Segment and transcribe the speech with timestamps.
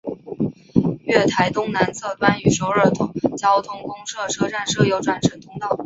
[1.03, 2.89] 月台东南侧端与首尔
[3.37, 5.77] 交通公社车站设有转乘通道。